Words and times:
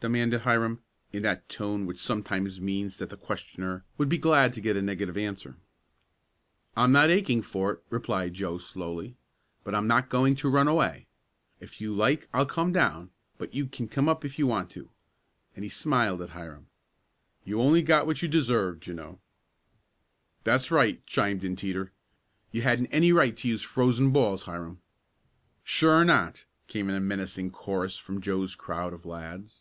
demanded 0.00 0.42
Hiram, 0.42 0.80
in 1.12 1.24
that 1.24 1.48
tone 1.48 1.84
which 1.84 1.98
sometimes 1.98 2.60
means 2.60 2.98
that 2.98 3.10
the 3.10 3.16
questioner 3.16 3.84
would 3.96 4.08
be 4.08 4.16
glad 4.16 4.52
to 4.52 4.60
get 4.60 4.76
a 4.76 4.80
negative 4.80 5.16
answer. 5.16 5.56
"I'm 6.76 6.92
not 6.92 7.10
aching 7.10 7.42
for 7.42 7.72
it," 7.72 7.82
replied 7.90 8.32
Joe 8.34 8.58
slowly. 8.58 9.16
"But 9.64 9.74
I'm 9.74 9.88
not 9.88 10.08
going 10.08 10.36
to 10.36 10.48
run 10.48 10.68
away. 10.68 11.08
If 11.58 11.80
you 11.80 11.92
like 11.92 12.28
I'll 12.32 12.46
come 12.46 12.72
down, 12.72 13.10
but 13.38 13.54
you 13.56 13.66
can 13.66 13.88
come 13.88 14.08
up 14.08 14.24
if 14.24 14.38
you 14.38 14.46
want 14.46 14.70
to," 14.70 14.88
and 15.56 15.64
he 15.64 15.68
smiled 15.68 16.22
at 16.22 16.30
Hiram. 16.30 16.68
"You 17.44 17.60
only 17.60 17.82
got 17.82 18.06
what 18.06 18.22
you 18.22 18.28
deserved, 18.28 18.86
you 18.86 18.94
know." 18.94 19.18
"That's 20.44 20.70
right," 20.70 21.04
chimed 21.06 21.42
in 21.42 21.56
Teeter. 21.56 21.90
"You 22.52 22.62
hadn't 22.62 22.86
any 22.92 23.10
right 23.12 23.36
to 23.38 23.48
use 23.48 23.62
frozen 23.64 24.12
balls, 24.12 24.44
Hiram." 24.44 24.80
"Sure 25.64 26.04
not!" 26.04 26.46
came 26.68 26.88
in 26.88 26.94
a 26.94 27.00
menacing 27.00 27.50
chorus 27.50 27.96
from 27.98 28.20
Joe's 28.20 28.54
crowd 28.54 28.92
of 28.92 29.04
lads. 29.04 29.60